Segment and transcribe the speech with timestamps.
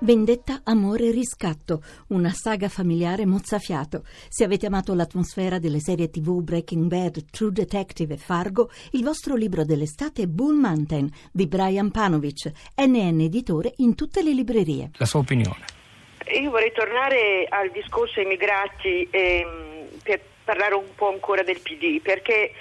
[0.00, 4.04] Vendetta, amore, riscatto, una saga familiare mozzafiato.
[4.28, 9.34] Se avete amato l'atmosfera delle serie tv Breaking Bad, True Detective e Fargo, il vostro
[9.34, 14.90] libro dell'estate è Bull Mountain di Brian Panovic, NN editore in tutte le librerie.
[14.98, 15.64] La sua opinione.
[16.40, 22.52] Io vorrei tornare al discorso immigrati ehm, per parlare un po' ancora del PD, perché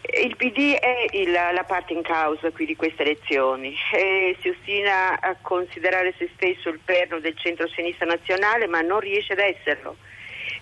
[0.00, 5.20] il PD è il, la parte in causa qui di queste elezioni e si ostina
[5.20, 9.96] a considerare se stesso il perno del centro-sinistra nazionale ma non riesce ad esserlo.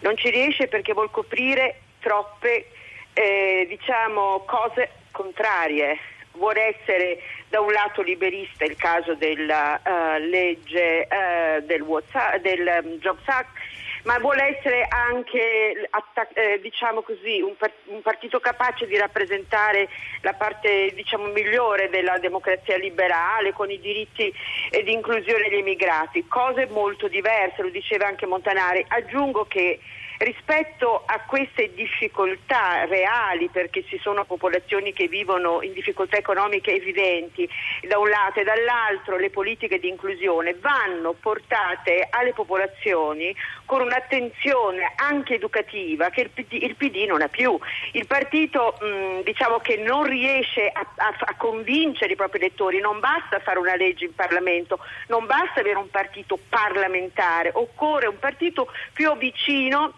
[0.00, 2.70] Non ci riesce perché vuol coprire troppe
[3.12, 5.98] eh, diciamo, cose contrarie.
[6.32, 7.18] Vuole essere
[7.48, 13.26] da un lato liberista il caso della uh, legge uh, del, WhatsApp, del um, Jobs
[13.26, 13.56] Act
[14.06, 15.90] ma vuole essere anche
[16.34, 17.54] eh, diciamo così, un,
[17.86, 19.88] un, partito capace di rappresentare
[20.22, 24.32] la parte diciamo, migliore della democrazia liberale con i diritti
[24.70, 28.84] eh, di inclusione degli immigrati, cose molto diverse, lo diceva anche Montanari.
[28.88, 29.80] Aggiungo che
[30.18, 37.48] rispetto a queste difficoltà reali, perché ci sono popolazioni che vivono in difficoltà economiche evidenti
[37.86, 44.92] da un lato e dall'altro le politiche di inclusione vanno portate alle popolazioni con un'attenzione
[44.96, 47.58] anche educativa che il PD, il PD non ha più.
[47.92, 53.00] Il partito mh, diciamo che non riesce a, a, a convincere i propri elettori, non
[53.00, 54.78] basta fare una legge in Parlamento,
[55.08, 59.92] non basta avere un partito parlamentare, occorre un partito più vicino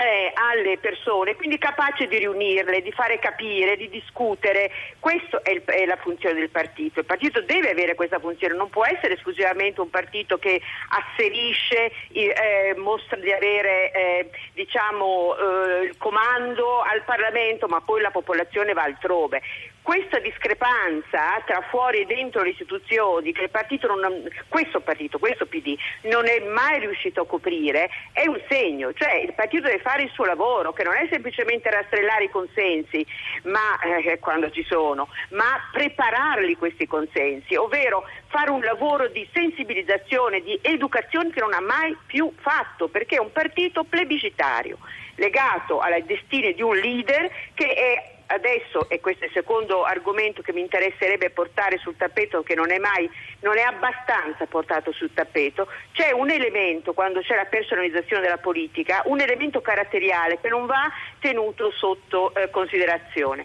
[0.00, 4.70] eh, alle persone, quindi capace di riunirle, di fare capire, di discutere.
[4.98, 7.00] Questa è, è, la funzione del partito.
[7.00, 12.74] Il partito deve avere questa funzione, non può essere esclusivamente un partito che asserisce, eh,
[12.78, 18.84] mostra di avere eh, diciamo, eh, il comando al Parlamento, ma poi la popolazione va
[18.84, 19.42] altrove
[19.82, 25.76] questa discrepanza tra fuori e dentro le istituzioni che partito non, questo partito, questo PD
[26.02, 30.10] non è mai riuscito a coprire è un segno, cioè il partito deve fare il
[30.10, 33.04] suo lavoro che non è semplicemente rastrellare i consensi
[33.44, 40.40] ma, eh, quando ci sono, ma prepararli questi consensi, ovvero fare un lavoro di sensibilizzazione,
[40.40, 44.78] di educazione che non ha mai più fatto perché è un partito plebiscitario
[45.16, 50.42] legato alle destine di un leader che è adesso, e questo è il secondo argomento
[50.42, 53.08] che mi interesserebbe portare sul tappeto, che non è mai,
[53.40, 59.02] non è abbastanza portato sul tappeto, c'è un elemento, quando c'è la personalizzazione della politica,
[59.06, 63.44] un elemento caratteriale che non va tenuto sotto eh, considerazione.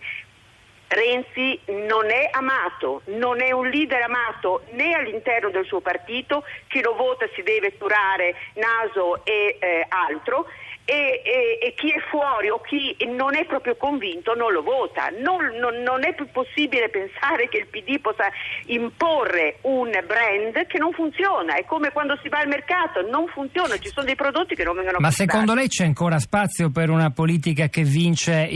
[0.88, 6.82] Renzi non è amato, non è un leader amato né all'interno del suo partito, chi
[6.82, 10.46] lo vota si deve curare naso e eh, altro
[10.86, 11.35] e, e,
[11.66, 15.10] e, chi è fuori o chi non è proprio convinto non lo vota.
[15.18, 18.30] Non, non, non, è più possibile pensare che il PD possa
[18.68, 21.56] imporre un brand che non funziona.
[21.56, 24.76] È come quando si va al mercato, non funziona, ci sono dei prodotti che non
[24.76, 25.32] vengono Ma comprati.
[25.32, 28.48] secondo lei c'è ancora spazio per una politica che vince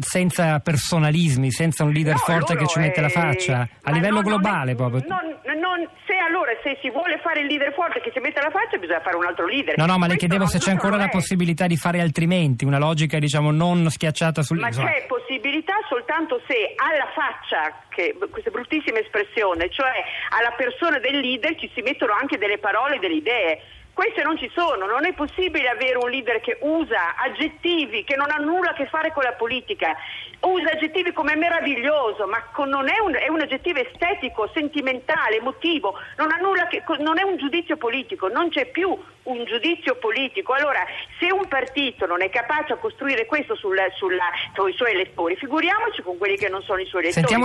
[0.00, 3.68] senza personalismi, senza un leader no, forte che ci mette la faccia?
[3.82, 5.04] A livello no, globale è, proprio?
[5.58, 8.78] Non, se allora se si vuole fare il leader forte che ci mette la faccia
[8.78, 9.76] bisogna fare un altro leader.
[9.76, 12.78] No, no, ma Questo le chiedevo se c'è ancora la possibilità di fare altrimenti, una
[12.78, 14.58] logica diciamo non schiacciata sul...
[14.58, 19.92] Ma c'è possibilità soltanto se alla faccia, che, questa bruttissima espressione, cioè
[20.30, 23.62] alla persona del leader ci si mettono anche delle parole e delle idee.
[23.98, 28.30] Queste non ci sono, non è possibile avere un leader che usa aggettivi che non
[28.30, 29.96] hanno nulla a che fare con la politica,
[30.38, 36.28] usa aggettivi come meraviglioso, ma è un, è un, aggettivo estetico, sentimentale, emotivo, non,
[36.68, 40.52] che, non, è un giudizio politico, non c'è più un giudizio politico.
[40.52, 40.84] Allora,
[41.18, 46.02] se un partito non è capace a costruire questo sulla, sulla, sui suoi elettori, figuriamoci
[46.02, 47.26] con quelli che non sono i suoi elettori.
[47.26, 47.36] Sentiamo